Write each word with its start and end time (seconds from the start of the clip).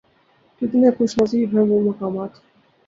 کتنے 0.61 0.87
خوش 0.91 1.11
نصیب 1.19 1.49
ہیں 1.53 1.65
وہ 1.69 1.79
مقامات 1.89 2.31